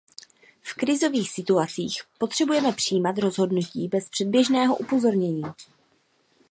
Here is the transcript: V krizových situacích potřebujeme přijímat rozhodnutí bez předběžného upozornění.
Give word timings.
V 0.61 0.73
krizových 0.73 1.31
situacích 1.31 2.01
potřebujeme 2.17 2.71
přijímat 2.73 3.17
rozhodnutí 3.17 3.87
bez 3.87 4.09
předběžného 4.09 4.77
upozornění. 4.77 5.43